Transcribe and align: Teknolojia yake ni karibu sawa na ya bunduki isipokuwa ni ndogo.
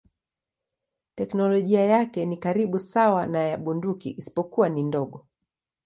Teknolojia 1.15 1.81
yake 1.85 2.25
ni 2.25 2.37
karibu 2.37 2.79
sawa 2.79 3.27
na 3.27 3.39
ya 3.39 3.57
bunduki 3.57 4.09
isipokuwa 4.09 4.69
ni 4.69 4.83
ndogo. 4.83 5.25